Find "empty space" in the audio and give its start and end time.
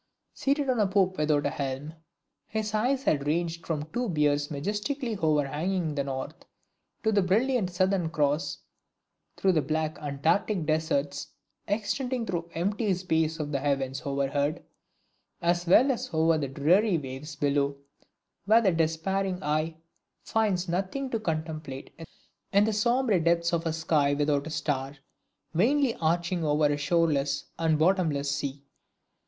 12.57-13.39